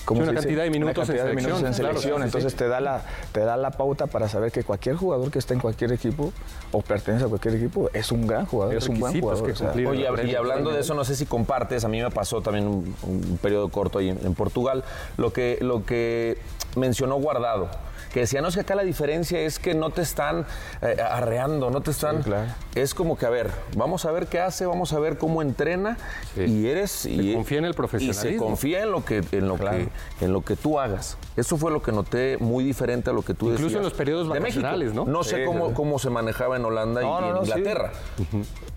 ¿cómo 0.05 0.21
Sí, 0.21 0.29
una 0.29 0.39
cantidad 0.39 0.63
de 0.63 0.69
minutos 0.69 1.09
en 1.09 1.15
cantidad 1.15 1.25
de 1.25 1.35
minutos 1.35 1.63
en 1.63 1.73
selección, 1.73 1.83
claro, 1.85 1.99
selección. 1.99 2.15
sí, 2.15 2.21
sí, 2.21 2.25
Entonces 2.25 2.51
sí. 2.51 2.57
te 2.57 2.67
da 2.67 2.79
la 2.81 3.01
te 3.31 3.39
da 3.41 3.57
la 3.57 3.71
pauta 3.71 4.07
para 4.07 4.27
saber 4.27 4.51
que 4.51 4.63
cualquier 4.63 4.95
jugador 4.95 5.31
que 5.31 5.39
esté 5.39 5.53
en 5.53 5.59
cualquier 5.59 5.91
equipo 5.91 6.33
o 6.71 6.81
pertenece 6.81 7.25
a 7.25 7.27
cualquier 7.27 7.55
equipo 7.55 7.89
es 7.93 8.11
un 8.11 8.27
gran 8.27 8.45
jugador, 8.45 8.75
es 8.75 8.87
un 8.87 8.99
buen 8.99 9.19
jugador. 9.19 9.45
que 9.45 9.51
o 9.51 9.55
sea, 9.55 9.67
cumplir. 9.67 9.87
Oye, 9.87 10.07
y 10.25 10.35
hablando 10.35 10.71
de 10.71 10.81
eso, 10.81 10.93
no 10.93 11.03
sé 11.03 11.15
si 11.15 11.25
compartes, 11.25 11.83
a 11.85 11.87
mí 11.87 12.01
me 12.01 12.11
pasó 12.11 12.41
también 12.41 12.67
un, 12.67 12.95
un 13.03 13.37
periodo 13.41 13.69
corto 13.69 13.99
ahí 13.99 14.09
en, 14.09 14.19
en 14.25 14.33
Portugal, 14.33 14.83
lo 15.17 15.33
que, 15.33 15.57
lo 15.61 15.85
que 15.85 16.37
mencionó 16.75 17.15
Guardado, 17.15 17.69
que 18.13 18.19
decía, 18.21 18.41
no, 18.41 18.47
es 18.49 18.53
que 18.55 18.61
acá 18.61 18.75
la 18.75 18.83
diferencia 18.83 19.39
es 19.39 19.57
que 19.57 19.73
no 19.73 19.89
te 19.89 20.03
están 20.03 20.45
eh, 20.83 20.97
arreando, 21.01 21.71
no 21.71 21.81
te 21.81 21.91
están... 21.91 22.17
Sí, 22.17 22.23
claro. 22.29 22.45
Es 22.75 22.93
como 22.93 23.17
que, 23.17 23.25
a 23.25 23.29
ver, 23.29 23.49
vamos 23.75 24.05
a 24.05 24.11
ver 24.11 24.27
qué 24.27 24.39
hace, 24.39 24.65
vamos 24.67 24.93
a 24.93 24.99
ver 24.99 25.17
cómo 25.17 25.41
entrena 25.41 25.97
Sí. 26.35 26.41
y 26.43 26.67
eres... 26.67 27.05
y, 27.07 27.33
confía 27.33 27.57
en 27.57 27.65
el 27.65 27.71
Y 27.71 27.73
se 27.73 27.77
profesionalismo. 27.77 28.45
confía 28.45 28.83
en 28.83 28.91
lo 28.91 29.03
que, 29.03 29.23
en 29.31 29.47
lo 29.47 29.55
Claro. 29.55 29.77
que, 30.19 30.25
en 30.25 30.31
lo 30.31 30.41
que 30.41 30.55
tú 30.55 30.79
hagas. 30.79 31.17
Eso 31.35 31.57
fue 31.57 31.71
lo 31.71 31.81
que 31.81 31.91
noté 31.91 32.37
muy 32.39 32.63
diferente 32.63 33.09
a 33.09 33.13
lo 33.13 33.23
que 33.23 33.33
tú 33.33 33.47
Incluso 33.47 33.63
decías. 33.63 33.77
en 33.79 33.83
los 33.85 33.93
periodos 33.93 34.27
de 34.31 34.39
México. 34.39 34.61
vacacionales, 34.61 34.93
¿no? 34.93 35.05
No 35.05 35.23
sé 35.23 35.37
Sí, 35.37 35.45
cómo, 35.45 35.73
cómo 35.73 35.97
se 35.97 36.09
manejaba 36.11 36.55
en 36.57 36.65
Holanda 36.65 37.01
y 37.01 37.05
No, 37.05 37.19
no, 37.19 37.27
en 37.29 37.33
no. 37.33 37.41
Inglaterra. 37.41 37.91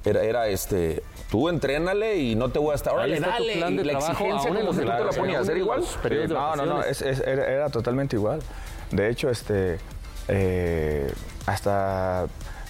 Era, 0.04 0.22
era 0.22 0.48
este, 0.48 1.02
tú 1.30 1.48
entrénale 1.50 2.16
y 2.16 2.36
no 2.36 2.48
te 2.50 2.58
voy 2.58 2.72
a 2.72 2.74
estar. 2.76 2.92
Tu 2.94 2.98
dale. 3.00 3.16
plan 3.56 3.76
de 3.76 3.82
y 3.82 3.84
la 3.84 3.92
trabajo, 3.98 4.12
exigencia 4.12 4.50
como 4.50 4.70
que 4.70 4.76
tú 4.76 4.80
te 4.80 4.84
la 4.86 5.10
ponías. 5.10 5.48
¿Era 5.48 5.58
igual? 5.58 5.80
no, 6.28 6.56
no, 6.56 6.64
no, 6.66 6.74
vacaciones. 6.76 7.02
es- 7.02 7.18
es- 7.20 7.26
era, 7.26 7.46
era 7.52 7.68
totalmente 7.68 8.16
igual. 8.16 8.40
De 8.90 9.08
hecho, 9.10 9.30
este, 9.30 9.78
eh, 10.28 11.12
hasta 11.46 12.26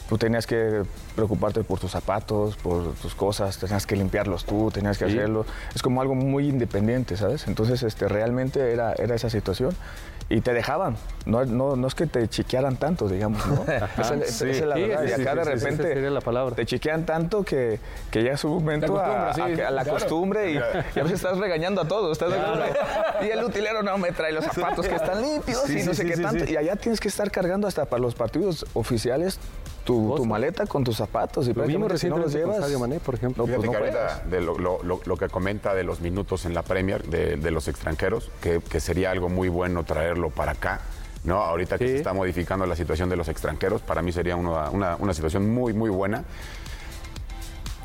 tú 0.08 0.18
tenías 0.18 0.46
que 0.46 0.82
preocuparte 1.16 1.64
por 1.64 1.80
tus 1.80 1.90
zapatos, 1.90 2.56
por 2.56 2.94
tus 2.94 3.14
cosas, 3.14 3.58
tenías 3.58 3.86
que 3.86 3.96
limpiarlos 3.96 4.44
tú, 4.44 4.70
tenías 4.70 4.98
que 4.98 5.06
Sí. 5.08 5.16
hacerlo. 5.18 5.44
Es 5.74 5.82
como 5.82 6.00
algo 6.00 6.14
muy 6.14 6.48
independiente, 6.48 7.16
¿sabes? 7.16 7.48
Entonces, 7.48 7.82
este, 7.82 8.06
realmente 8.08 8.72
era, 8.72 8.92
era 8.92 9.14
esa 9.14 9.30
situación. 9.30 9.74
Y 10.28 10.40
te 10.40 10.52
dejaban, 10.52 10.96
no, 11.24 11.44
no, 11.44 11.76
no 11.76 11.86
es 11.86 11.94
que 11.94 12.06
te 12.06 12.26
chiquearan 12.26 12.76
tanto, 12.76 13.08
digamos, 13.08 13.46
¿no? 13.46 13.62
esa, 13.98 14.14
es 14.14 14.60
la 14.60 14.74
verdad. 14.74 15.04
sí, 15.04 15.10
y 15.10 15.22
acá 15.22 15.34
de 15.36 15.44
repente 15.44 15.82
sería 15.84 16.10
la 16.10 16.20
palabra. 16.20 16.56
te 16.56 16.66
chiquean 16.66 17.06
tanto 17.06 17.44
que, 17.44 17.78
que 18.10 18.24
ya 18.24 18.32
es 18.32 18.42
un 18.42 18.54
momento 18.54 18.98
a, 18.98 19.32
la 19.36 19.82
claro. 19.82 19.90
costumbre 19.90 20.50
y, 20.50 20.54
y 20.54 20.58
a 20.58 21.02
veces 21.04 21.12
estás 21.12 21.38
regañando 21.38 21.80
a 21.80 21.86
todos. 21.86 22.12
estás 22.20 22.34
y 23.24 23.28
el 23.28 23.44
utilero 23.44 23.84
no 23.84 23.98
me 23.98 24.10
trae 24.10 24.32
los 24.32 24.44
zapatos 24.44 24.88
que 24.88 24.96
están 24.96 25.22
limpios 25.22 25.70
y 25.70 25.84
no 25.84 25.94
sé 25.94 26.04
qué 26.04 26.16
tanto. 26.16 26.44
Y 26.44 26.56
allá 26.56 26.74
tienes 26.74 26.98
que 26.98 27.08
estar 27.08 27.30
cargando 27.30 27.68
hasta 27.68 27.84
para 27.84 28.02
los 28.02 28.16
partidos 28.16 28.66
oficiales 28.74 29.38
tu, 29.86 30.14
tu 30.16 30.26
maleta 30.26 30.66
con 30.66 30.84
tus 30.84 30.96
zapatos 30.96 31.48
y 31.48 31.54
Lo 31.54 31.62
vimos 31.62 31.98
si 32.00 32.08
no 32.08 32.18
los 32.18 32.32
recientemente 32.32 32.66
llevas. 32.68 32.80
Mané, 32.80 33.00
por 33.00 33.14
ejemplo. 33.14 33.46
no, 33.46 33.52
pues 33.54 33.62
Fíjate 33.62 33.66
no 33.66 33.84
que 33.86 33.90
juegas. 33.92 34.12
ahorita 34.20 34.28
de 34.36 34.40
lo, 34.42 34.58
lo- 34.58 34.82
lo- 34.82 35.00
lo 35.04 35.16
que 35.16 35.28
comenta 35.28 35.74
de 35.74 35.84
los 35.84 36.00
minutos 36.00 36.44
en 36.44 36.52
la 36.52 36.62
Premier, 36.62 37.02
de, 37.04 37.36
de 37.36 37.50
los 37.50 37.68
extranjeros, 37.68 38.30
que, 38.42 38.60
que 38.60 38.80
sería 38.80 39.10
algo 39.12 39.28
muy 39.30 39.48
bueno 39.48 39.84
traerlo 39.84 40.28
para 40.30 40.52
acá. 40.52 40.80
¿no? 41.24 41.36
Ahorita 41.42 41.78
que 41.78 41.88
se 41.88 41.96
está 41.96 42.12
modificando 42.12 42.66
la 42.66 42.76
situación 42.76 43.08
de 43.08 43.16
los 43.16 43.28
extranjeros, 43.28 43.80
para 43.82 44.02
mí 44.02 44.12
sería 44.12 44.36
una, 44.36 44.68
una- 44.70 44.96
una 44.96 45.14
situación 45.14 45.48
muy, 45.52 45.72
muy 45.72 45.88
buena. 45.90 46.24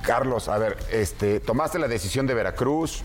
Carlos, 0.03 0.49
a 0.49 0.57
ver, 0.57 0.77
este, 0.91 1.39
tomaste 1.39 1.77
la 1.77 1.87
decisión 1.87 2.25
de 2.25 2.33
Veracruz, 2.33 3.03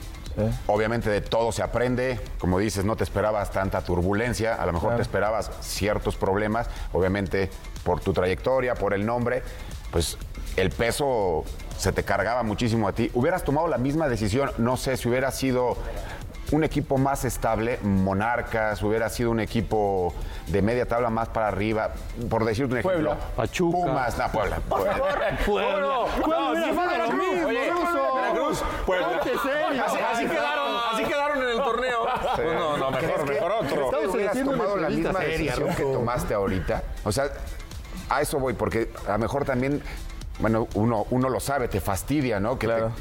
Obviamente 0.67 1.11
de 1.11 1.21
todo 1.21 1.53
se 1.53 1.63
aprende, 1.63 2.21
como 2.39 2.59
dices, 2.59 2.85
no 2.85 2.97
te 2.97 3.05
esperabas 3.05 3.51
tanta 3.51 3.81
turbulencia, 3.83 4.55
a 4.55 4.67
lo 4.67 4.73
mejor 4.73 4.97
te 4.97 5.03
esperabas 5.03 5.51
ciertos 5.61 6.17
problemas, 6.17 6.69
obviamente 6.93 7.51
por 7.85 8.01
tu 8.01 8.13
trayectoria, 8.13 8.75
por 8.75 8.93
el 8.93 9.07
nombre, 9.07 9.43
pues 9.91 10.19
el 10.57 10.71
peso 10.71 11.45
se 11.79 11.93
te 11.93 12.03
cargaba 12.03 12.43
muchísimo 12.43 12.89
a 12.89 12.93
ti. 12.93 13.11
Hubieras 13.15 13.45
tomado 13.45 13.69
la 13.69 13.79
misma 13.79 14.09
decisión, 14.09 14.51
no 14.59 14.77
sé 14.77 14.97
si 14.97 15.09
hubiera 15.09 15.31
sido 15.31 15.77
un 16.53 16.65
equipo 16.65 16.97
más 16.97 17.25
estable, 17.25 17.79
Monarcas, 17.83 18.83
hubiera 18.83 19.09
sido 19.09 19.31
un 19.31 19.41
equipo 19.41 20.15
de 20.47 20.63
media 20.63 20.87
tabla 20.87 21.11
más 21.11 21.29
para 21.29 21.49
arriba, 21.49 21.91
por 22.31 22.45
decirte 22.45 22.75
un 22.75 22.79
ejemplo. 22.79 23.11
Puebla. 23.11 23.27
Pachuca. 23.37 23.79
Pumas, 23.79 24.19
no, 24.19 24.29
Puebla. 24.31 24.61
Puebla. 24.69 26.07
Veracruz, 28.49 28.63
Puebla. 28.87 29.09
Ponte 29.09 29.39
serio. 29.39 29.85
Así, 29.85 29.99
así 29.99 30.27
quedaron, 30.27 30.77
así 30.93 31.05
quedaron 31.05 31.43
en 31.43 31.49
el 31.49 31.57
torneo. 31.59 32.07
Pues 32.37 32.55
no, 32.55 32.77
no, 32.77 32.89
¿Crees 32.91 33.03
mejor, 33.07 33.25
que- 33.27 33.33
mejor 33.35 33.53
¿crees 33.61 33.73
otro. 33.73 34.01
que 34.01 34.07
hubieras 34.09 34.45
tomado 34.45 34.77
la 34.77 34.89
misma 34.89 35.21
seria, 35.21 35.53
decisión 35.53 35.75
que 35.75 35.83
tomaste 35.83 36.35
ahorita? 36.35 36.83
O 37.05 37.13
sea, 37.13 37.25
a 38.09 38.21
eso 38.21 38.39
voy, 38.39 38.55
porque 38.55 38.91
a 39.09 39.13
lo 39.13 39.19
mejor 39.19 39.45
también, 39.45 39.83
bueno, 40.39 40.69
uno, 40.75 41.07
uno 41.11 41.29
lo 41.29 41.41
sabe, 41.41 41.69
te 41.69 41.81
fastidia, 41.81 42.41
¿no? 42.41 42.59
Que 42.59 42.67
Claro. 42.67 42.93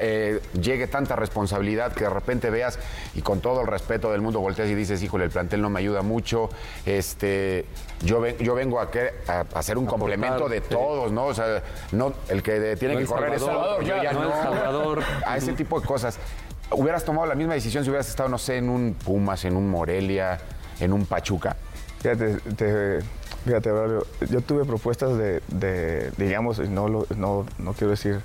Eh, 0.00 0.40
llegue 0.60 0.86
tanta 0.86 1.16
responsabilidad 1.16 1.92
que 1.92 2.04
de 2.04 2.10
repente 2.10 2.50
veas 2.50 2.78
y 3.14 3.22
con 3.22 3.40
todo 3.40 3.60
el 3.62 3.66
respeto 3.66 4.10
del 4.12 4.20
mundo 4.20 4.40
volteas 4.40 4.68
y 4.68 4.74
dices, 4.74 5.02
híjole, 5.02 5.24
el 5.24 5.30
plantel 5.30 5.62
no 5.62 5.70
me 5.70 5.80
ayuda 5.80 6.02
mucho, 6.02 6.50
este, 6.86 7.64
yo, 8.02 8.20
ven- 8.20 8.36
yo 8.38 8.54
vengo 8.54 8.80
a, 8.80 8.90
que- 8.90 9.12
a- 9.26 9.44
a 9.54 9.58
hacer 9.58 9.78
un 9.78 9.86
complemento 9.86 10.48
de 10.48 10.58
sí. 10.60 10.66
todos, 10.70 11.10
¿no? 11.12 11.26
O 11.26 11.34
sea, 11.34 11.62
no, 11.92 12.12
el 12.28 12.42
que 12.42 12.58
de- 12.60 12.76
tiene 12.76 12.94
No 12.94 12.98
que 12.98 13.04
el 13.04 13.08
correr 13.08 13.34
es 13.34 13.42
Salvador, 13.42 13.72
otro, 13.74 13.82
yo 13.82 13.94
claro, 13.94 14.02
ya 14.02 14.12
no 14.12 14.20
no. 14.20 14.26
el 14.28 14.42
Salvador. 14.42 15.02
A 15.26 15.36
ese 15.36 15.52
tipo 15.52 15.80
de 15.80 15.86
cosas. 15.86 16.18
¿Hubieras 16.72 17.04
tomado 17.04 17.26
la 17.26 17.34
misma 17.34 17.54
decisión 17.54 17.82
si 17.82 17.90
hubieras 17.90 18.08
estado, 18.08 18.28
no 18.28 18.38
sé, 18.38 18.56
en 18.58 18.68
un 18.68 18.94
Pumas, 18.94 19.44
en 19.44 19.56
un 19.56 19.68
Morelia, 19.68 20.38
en 20.78 20.92
un 20.92 21.04
Pachuca? 21.06 21.56
Fíjate, 22.00 22.36
te- 22.56 23.00
fíjate, 23.44 23.70
yo 24.30 24.40
tuve 24.42 24.64
propuestas 24.64 25.16
de, 25.18 25.42
de, 25.48 26.10
digamos, 26.16 26.58
no, 26.60 26.88
lo- 26.88 27.06
no, 27.16 27.44
no 27.58 27.72
quiero 27.72 27.90
decir 27.90 28.20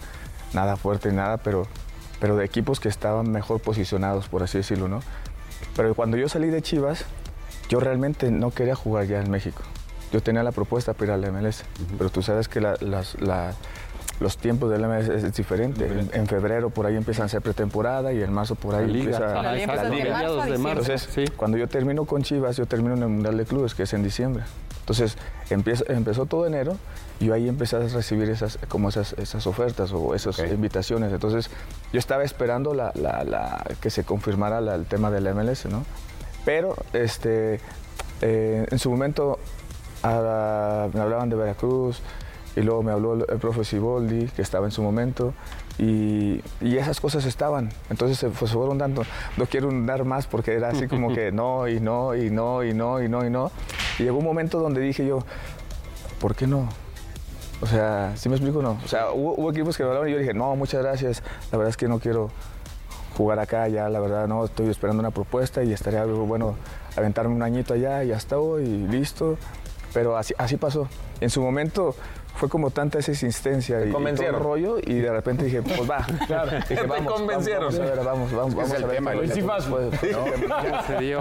nada 0.53 0.75
fuerte 0.77 1.09
ni 1.09 1.15
nada, 1.17 1.37
pero, 1.37 1.67
pero 2.19 2.35
de 2.37 2.45
equipos 2.45 2.79
que 2.79 2.89
estaban 2.89 3.31
mejor 3.31 3.59
posicionados, 3.61 4.27
por 4.27 4.43
así 4.43 4.57
decirlo, 4.59 4.87
¿no? 4.87 5.01
Pero 5.75 5.93
cuando 5.95 6.17
yo 6.17 6.29
salí 6.29 6.47
de 6.49 6.61
Chivas, 6.61 7.05
yo 7.69 7.79
realmente 7.79 8.31
no 8.31 8.51
quería 8.51 8.75
jugar 8.75 9.05
ya 9.05 9.19
en 9.21 9.29
México. 9.31 9.61
Yo 10.11 10.21
tenía 10.21 10.43
la 10.43 10.51
propuesta 10.51 10.93
para 10.93 11.05
ir 11.17 11.25
al 11.25 11.31
MLS, 11.33 11.63
pero 11.97 12.09
tú 12.09 12.21
sabes 12.21 12.47
que 12.47 12.61
la- 12.61 12.77
las- 12.79 13.19
la- 13.19 13.53
los 14.21 14.37
tiempos 14.37 14.71
del 14.71 14.85
MLS 14.85 15.09
es, 15.09 15.23
es 15.25 15.35
diferente. 15.35 15.85
En, 15.87 16.09
en 16.13 16.27
febrero 16.27 16.69
por 16.69 16.85
ahí 16.85 16.95
empiezan 16.95 17.25
a 17.25 17.27
ser 17.29 17.41
pretemporada 17.41 18.13
y 18.13 18.21
en 18.23 18.31
marzo 18.31 18.55
por 18.55 18.75
ahí 18.75 18.85
La 18.87 18.93
liga. 18.93 19.17
empieza 19.17 19.41
La 19.41 19.53
liga 19.53 19.83
de 19.83 19.89
Liga. 19.89 20.19
a 20.19 20.47
entonces, 20.47 21.09
Sí. 21.13 21.25
cuando 21.35 21.57
yo 21.57 21.67
termino 21.67 22.05
con 22.05 22.21
Chivas, 22.23 22.55
yo 22.55 22.65
termino 22.65 22.93
en 22.95 23.03
el 23.03 23.09
Mundial 23.09 23.35
de 23.35 23.43
Clubes, 23.45 23.75
que 23.75 23.83
es 23.83 23.93
en 23.93 24.03
diciembre. 24.03 24.43
Entonces, 24.85 25.17
empiezo- 25.49 25.83
empezó 25.89 26.27
todo 26.27 26.45
enero 26.45 26.77
y 27.19 27.25
yo 27.25 27.33
ahí 27.33 27.49
empecé 27.49 27.75
a 27.75 27.79
recibir 27.79 28.29
esas, 28.29 28.59
como 28.67 28.89
esas, 28.89 29.13
esas 29.13 29.47
ofertas 29.47 29.91
o 29.91 30.13
esas 30.13 30.37
Ok. 30.37 30.45
invitaciones. 30.51 31.11
Entonces, 31.11 31.49
yo 31.91 31.97
estaba 31.97 32.23
esperando 32.23 32.75
la, 32.75 32.91
la- 32.93 33.23
la- 33.23 33.63
que 33.81 33.89
se 33.89 34.03
confirmara 34.03 34.61
la- 34.61 34.75
el 34.75 34.85
tema 34.85 35.09
del 35.09 35.25
MLS, 35.25 35.65
¿no? 35.69 35.83
Pero, 36.45 36.75
este, 36.93 37.59
eh, 38.21 38.67
en 38.69 38.77
su 38.77 38.91
momento, 38.91 39.39
ah, 40.03 40.87
me 40.93 40.99
hablaban 41.01 41.29
de 41.29 41.35
Veracruz 41.35 42.01
y 42.55 42.61
luego 42.61 42.83
me 42.83 42.91
habló 42.91 43.15
el, 43.15 43.25
el 43.27 43.39
profe 43.39 43.63
Siboldi, 43.65 44.27
que 44.27 44.43
estaba 44.43 44.65
en 44.67 44.71
su 44.71 44.83
momento, 44.83 45.33
y, 45.77 46.41
y 46.61 46.77
esas 46.77 47.01
cosas 47.01 47.25
estaban. 47.25 47.69
Entonces 47.89 48.17
se, 48.19 48.29
pues, 48.29 48.51
fueron 48.51 48.77
dando. 48.77 49.03
No 49.35 49.45
quiero 49.47 49.69
dar 49.83 50.05
más 50.05 50.27
porque 50.27 50.53
era 50.53 50.69
así 50.69 50.87
como 50.87 51.13
que 51.13 51.31
no, 51.33 51.67
y 51.67 51.79
no, 51.79 52.15
y 52.15 52.29
no, 52.29 52.63
y 52.63 52.73
no, 52.73 53.01
y 53.03 53.09
no, 53.09 53.25
y 53.25 53.29
no. 53.31 53.51
Y 53.99 54.03
llegó 54.03 54.17
un 54.17 54.25
momento 54.25 54.59
donde 54.59 54.81
dije 54.81 55.05
yo, 55.05 55.23
¿por 56.19 56.35
qué 56.35 56.47
no? 56.47 56.69
O 57.61 57.67
sea, 57.67 58.13
¿sí 58.15 58.29
me 58.29 58.35
explico 58.35 58.61
no? 58.61 58.77
O 58.83 58.87
sea, 58.87 59.11
hubo, 59.11 59.49
equipos 59.49 59.77
que 59.77 59.83
me 59.83 59.89
hablaron 59.89 60.09
y 60.09 60.13
yo 60.13 60.19
dije, 60.19 60.33
no, 60.33 60.55
muchas 60.55 60.81
gracias, 60.81 61.23
la 61.51 61.57
verdad 61.57 61.69
es 61.69 61.77
que 61.77 61.87
no 61.87 61.99
quiero 61.99 62.29
jugar 63.15 63.39
acá 63.39 63.67
ya, 63.69 63.87
la 63.87 63.99
verdad 63.99 64.27
no, 64.27 64.43
estoy 64.43 64.69
esperando 64.69 64.99
una 64.99 65.11
propuesta 65.11 65.63
y 65.63 65.71
estaría 65.71 66.03
bueno 66.05 66.55
aventarme 66.97 67.33
un 67.33 67.43
añito 67.43 67.73
allá 67.73 68.03
y 68.03 68.09
ya 68.09 68.17
está 68.17 68.37
hoy 68.37 68.65
listo. 68.65 69.37
Pero 69.93 70.17
así, 70.17 70.33
así 70.37 70.57
pasó. 70.57 70.89
En 71.21 71.29
su 71.29 71.41
momento 71.41 71.95
fue 72.35 72.49
como 72.49 72.69
tanta 72.71 72.99
esa 72.99 73.11
insistencia 73.11 73.75
y, 73.77 73.77
y 73.77 73.79
todo 73.79 73.87
el 73.87 73.93
convencieron. 73.93 74.41
rollo 74.43 74.77
y 74.81 74.95
de 74.95 75.11
repente 75.11 75.45
dije, 75.45 75.61
pues 75.61 75.89
va. 75.89 76.05
Dije, 76.69 76.75
Te 76.81 76.87
vamos, 76.87 77.13
convencieron. 77.13 77.73
Vamos, 77.75 77.79
vamos 77.79 77.91
a 77.91 77.95
ver, 77.95 78.05
vamos, 78.05 78.31
vamos, 78.31 78.53
Es 78.53 78.53
que 78.53 78.55
vamos 78.55 78.71
es 78.71 78.77
el 78.77 78.83
a 78.83 78.87
ver 78.87 78.95
tema. 78.97 79.11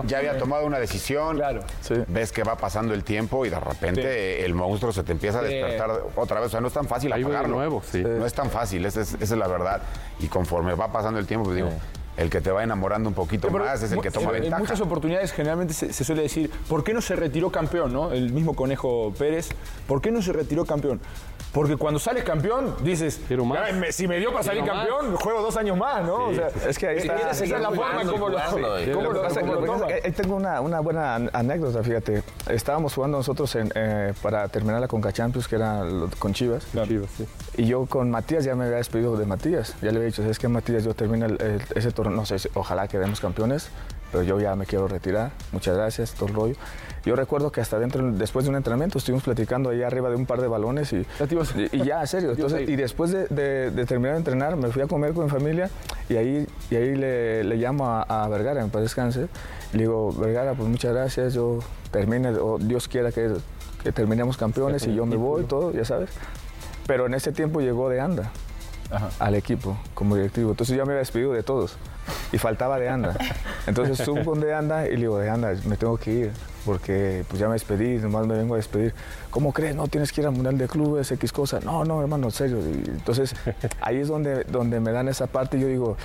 Ya 0.06 0.18
había 0.18 0.38
tomado 0.38 0.66
una 0.66 0.78
decisión, 0.78 1.37
Claro. 1.37 1.62
Sí. 1.80 1.94
ves 2.09 2.33
que 2.33 2.42
va 2.42 2.56
pasando 2.56 2.94
el 2.94 3.04
tiempo 3.04 3.44
y 3.47 3.50
de 3.50 3.61
repente 3.61 4.44
el 4.44 4.54
monstruo 4.54 4.92
se 4.92 5.02
te 5.02 5.12
empieza 5.12 5.38
a 5.40 5.42
Sí. 5.42 5.49
despertar 5.54 5.90
otra 6.16 6.40
vez. 6.40 6.49
O 6.49 6.50
sea, 6.50 6.61
no 6.61 6.68
es 6.68 6.73
tan 6.75 6.87
fácil 6.87 7.12
apagarlo. 7.12 7.56
nuevo, 7.56 7.83
sí. 7.90 8.02
No 8.02 8.26
es 8.26 8.35
tan 8.35 8.50
fácil, 8.50 8.85
esa 8.87 9.00
es, 9.00 9.14
esa 9.14 9.23
es 9.23 9.30
la 9.38 9.47
verdad. 9.49 9.83
Y 10.21 10.28
conforme 10.28 10.75
va 10.75 10.92
pasando 10.92 11.18
el 11.18 11.26
tiempo, 11.26 11.44
pues 11.44 11.56
digo, 11.56 11.71
el 12.16 12.30
que 12.30 12.40
te 12.40 12.50
va 12.50 12.62
enamorando 12.62 13.09
un 13.09 13.14
poquito 13.14 13.49
Pero 13.49 13.64
más 13.64 13.83
es 13.83 13.90
el 13.92 14.00
que 14.00 14.11
toma 14.11 14.26
en- 14.28 14.42
ventaja. 14.42 14.56
En 14.56 14.62
muchas 14.62 14.80
oportunidades 14.80 15.33
generalmente 15.33 15.75
se, 15.75 15.92
se 15.92 16.04
suele 16.04 16.23
decir, 16.23 16.50
¿por 16.68 16.85
qué 16.85 16.94
no 16.94 17.00
se 17.00 17.16
retiró 17.16 17.50
campeón? 17.50 17.92
¿no? 17.92 18.12
El 18.12 18.33
mismo 18.33 18.54
Conejo 18.54 19.12
Pérez, 19.18 19.49
¿por 19.88 20.00
qué 20.00 20.11
no 20.12 20.23
se 20.23 20.33
retiró 20.33 20.64
campeón? 20.64 21.00
Porque 21.55 21.77
cuando 21.77 22.01
sales 22.01 22.25
campeón, 22.25 22.75
dices, 22.83 23.21
Quiero 23.29 23.45
más. 23.45 23.61
"Ay, 23.63 23.73
me- 23.75 23.93
si 23.93 24.09
me 24.09 24.19
dio 24.19 24.33
para 24.33 24.43
salir 24.43 24.63
Quiero 24.65 24.77
más". 24.77 24.89
campeón, 24.89 25.17
juego 25.17 25.41
dos 25.41 25.57
años 25.57 25.79
más, 25.79 26.05
¿no? 26.05 26.17
O 26.27 26.35
sea, 26.35 26.49
Es 26.69 26.77
que 26.79 26.89
ahí 26.89 26.97
está- 26.99 27.31
esa 27.31 27.45
es 27.45 27.51
la 27.51 27.71
forma 27.71 28.03
como 28.05 28.29
lo, 28.29 28.39
jugando, 28.41 28.81
y- 28.83 28.91
cómo 28.91 29.03
Lo 29.05 29.13
lo- 29.13 29.21
que 29.23 29.29
pasa- 29.29 29.41
cómo 29.41 29.53
lo 29.55 29.61
lo 29.61 29.65
que 29.65 29.71
pasa 29.73 29.81
toman. 29.83 29.95
es 29.97 30.01
que 30.03 30.07
ahí 30.09 30.13
tengo 30.13 30.35
una, 30.37 30.61
una 30.61 30.81
buena 30.81 31.15
an- 31.15 31.31
anécdota, 31.33 31.83
fíjate. 31.85 32.23
Estábamos 32.49 32.93
jugando 32.95 33.19
nosotros 33.19 33.55
en, 33.55 33.71
eh, 33.77 34.13
para 34.21 34.49
terminar 34.49 34.81
la 34.81 34.89
Conca 34.89 35.13
Champions, 35.13 35.47
que 35.47 35.55
era 35.57 35.85
lo- 35.85 36.11
con 36.19 36.35
Chivas. 36.35 36.67
Chivas, 36.89 37.09
sí. 37.17 37.27
Y 37.57 37.67
yo 37.67 37.87
con 37.87 38.11
Matías 38.11 38.45
ya 38.45 38.57
me 38.57 38.65
había 38.65 38.79
despedido 38.79 39.17
de 39.17 39.25
Matías. 39.25 39.75
Ya 39.81 39.91
le 39.93 39.99
había 39.99 40.07
dicho, 40.07 40.25
es 40.29 40.39
que 40.41 40.49
Matías, 40.49 40.83
yo 40.85 40.93
termino 40.95 41.27
el- 41.27 41.41
el- 41.41 41.63
ese 41.77 41.93
torneo, 41.93 42.17
no 42.17 42.27
sé, 42.27 42.37
ojalá 42.55 42.89
quedemos 42.89 43.21
campeones, 43.21 43.69
pero 44.14 44.23
yo 44.23 44.38
ya 44.40 44.54
me 44.54 44.64
quiero 44.64 44.87
retirar. 44.87 45.33
Muchas 45.50 45.76
gracias, 45.76 46.14
todo 46.14 46.28
el 46.28 46.35
rollo. 46.37 46.54
Yo 47.04 47.16
recuerdo 47.16 47.50
que 47.50 47.61
hasta 47.61 47.80
dentro, 47.80 48.12
después 48.12 48.44
de 48.44 48.50
un 48.50 48.54
entrenamiento, 48.56 48.99
estuvimos 48.99 49.25
platicando 49.25 49.71
ahí 49.71 49.83
arriba 49.83 50.09
de 50.09 50.14
un 50.14 50.25
par 50.25 50.40
de 50.40 50.47
balones 50.47 50.92
y, 50.92 51.04
y, 51.56 51.68
y 51.76 51.85
ya, 51.85 52.00
en 52.00 52.06
serio. 52.06 52.30
Entonces, 52.37 52.68
y 52.68 52.76
después 52.76 53.11
de, 53.11 53.26
de- 53.26 53.73
de 53.73 53.87
terminar 53.87 54.12
de 54.12 54.18
entrenar, 54.18 54.54
me 54.56 54.68
fui 54.71 54.83
a 54.83 54.87
comer 54.87 55.14
con 55.14 55.25
mi 55.25 55.30
familia 55.30 55.68
y 56.09 56.14
ahí, 56.14 56.47
y 56.71 56.76
ahí 56.76 56.94
le, 56.94 57.42
le 57.42 57.56
llamo 57.56 57.88
a, 57.88 58.02
a 58.02 58.28
Vergara, 58.28 58.62
en 58.62 58.71
paz 58.71 58.83
descanse. 58.83 59.26
Le 59.73 59.80
digo, 59.80 60.12
Vergara, 60.12 60.54
pues 60.54 60.68
muchas 60.68 60.92
gracias, 60.94 61.35
yo 61.35 61.59
termine, 61.90 62.28
o 62.38 62.59
Dios 62.59 62.87
quiera 62.87 63.11
que, 63.11 63.33
que 63.83 63.90
terminemos 63.90 64.37
campeones 64.37 64.87
y 64.87 64.94
yo 64.94 65.06
me 65.06 65.16
voy, 65.16 65.42
todo, 65.42 65.73
ya 65.73 65.85
sabes. 65.85 66.11
Pero 66.87 67.06
en 67.06 67.14
ese 67.14 67.33
tiempo 67.33 67.61
llegó 67.61 67.88
de 67.88 68.00
anda 68.00 68.30
al 69.18 69.35
equipo 69.35 69.76
como 69.92 70.14
directivo. 70.14 70.50
Entonces 70.52 70.76
yo 70.76 70.85
me 70.87 70.92
había 70.92 71.00
despedido 71.00 71.33
de 71.33 71.42
todos 71.42 71.76
y 72.33 72.39
faltaba 72.39 72.79
de 72.79 72.89
anda. 72.89 73.15
Entonces 73.67 73.99
subo 73.99 74.25
con 74.25 74.41
de 74.41 74.55
anda 74.55 74.87
y 74.87 74.93
le 74.93 74.97
digo, 75.03 75.19
de 75.19 75.31
anda, 75.31 75.53
me 75.67 75.77
tengo 75.77 75.97
que 75.97 76.11
ir 76.13 76.33
porque 76.65 77.25
pues 77.29 77.39
ya 77.41 77.47
me 77.47 77.53
despedí, 77.55 77.99
nomás 77.99 78.27
me 78.27 78.37
vengo 78.37 78.55
a 78.55 78.57
despedir. 78.57 78.95
¿Cómo 79.31 79.53
crees? 79.53 79.75
No 79.77 79.87
tienes 79.89 80.13
que 80.13 80.23
ir 80.23 80.27
al 80.27 80.33
Mundial 80.33 80.57
de 80.57 80.67
Clubes, 80.67 81.11
X 81.13 81.33
cosa. 81.33 81.61
No, 81.61 81.85
no, 81.85 82.01
hermano, 82.01 82.27
en 82.27 82.31
serio. 82.33 82.59
Y 82.61 82.89
entonces 82.89 83.35
ahí 83.81 83.99
es 83.99 84.09
donde, 84.09 84.45
donde 84.45 84.81
me 84.81 84.91
dan 84.93 85.09
esa 85.09 85.27
parte 85.27 85.59
y 85.59 85.61
yo 85.61 85.67
digo, 85.69 85.97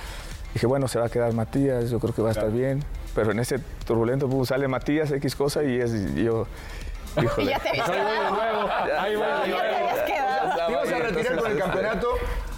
dije, 0.52 0.66
bueno, 0.66 0.86
se 0.88 0.98
va 0.98 1.06
a 1.06 1.08
quedar 1.08 1.32
Matías, 1.32 1.88
yo 1.90 1.98
creo 1.98 2.14
que 2.14 2.20
va 2.22 2.28
a 2.28 2.32
estar 2.32 2.50
bien. 2.50 2.84
Pero 3.14 3.32
en 3.32 3.38
ese 3.38 3.58
turbulento 3.86 4.28
pum, 4.28 4.44
sale 4.44 4.68
Matías, 4.68 5.10
X 5.10 5.34
cosa 5.34 5.64
y, 5.64 5.80
es, 5.80 5.92
y 5.92 6.24
yo, 6.24 6.46
Y 7.16 7.24
híjole. 7.24 7.50
ya 7.50 7.58
te 7.58 7.68
habías 7.70 7.90
quedado. 7.90 8.68
Ahí 9.00 9.16
voy 9.16 9.24
de 9.26 9.32
Ya 9.32 9.42
te 9.42 9.50
nuevo. 9.50 9.76
habías 9.88 10.00
quedado. 10.06 10.66
Te 10.66 10.72
ibas 10.72 10.92
a 10.92 10.98
retirar 11.08 11.36
con 11.38 11.50
el 11.50 11.58
campeonato, 11.58 12.08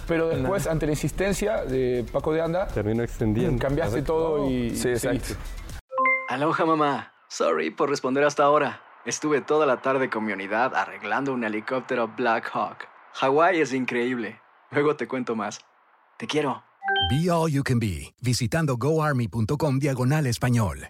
pero 0.07 0.29
después, 0.29 0.67
ante 0.67 0.85
la 0.85 0.91
insistencia 0.93 1.63
de 1.63 2.05
Paco 2.11 2.33
de 2.33 2.41
Anda, 2.41 2.67
Terminó 2.67 3.03
extendiendo. 3.03 3.59
cambiaste 3.61 4.01
todo 4.01 4.49
y 4.49 4.75
Sí, 4.75 4.89
exacto. 4.89 5.25
seguiste. 5.25 5.35
Aloha 6.29 6.65
mamá. 6.65 7.13
Sorry 7.29 7.71
por 7.71 7.89
responder 7.89 8.23
hasta 8.23 8.43
ahora. 8.43 8.81
Estuve 9.05 9.41
toda 9.41 9.65
la 9.65 9.81
tarde 9.81 10.09
con 10.09 10.23
mi 10.23 10.31
unidad 10.33 10.73
arreglando 10.75 11.33
un 11.33 11.43
helicóptero 11.43 12.07
Black 12.15 12.49
Hawk. 12.53 12.87
Hawái 13.13 13.59
es 13.61 13.73
increíble. 13.73 14.39
Luego 14.71 14.95
te 14.95 15.07
cuento 15.07 15.35
más. 15.35 15.59
Te 16.17 16.25
quiero. 16.27 16.63
Be 17.09 17.29
All 17.29 17.51
You 17.51 17.63
Can 17.63 17.79
Be, 17.79 18.13
visitando 18.21 18.77
goarmy.com 18.77 19.79
diagonal 19.79 20.25
español. 20.27 20.89